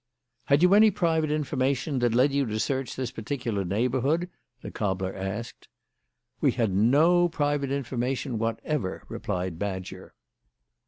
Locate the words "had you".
0.45-0.73